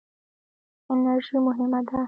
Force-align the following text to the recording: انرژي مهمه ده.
انرژي 0.91 1.37
مهمه 1.45 1.79
ده. 1.87 1.97